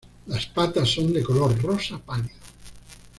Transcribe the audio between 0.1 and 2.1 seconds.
Las patas son de color rosa